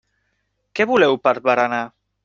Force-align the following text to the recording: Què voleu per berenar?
Què 0.79 0.89
voleu 0.93 1.21
per 1.29 1.37
berenar? 1.51 1.85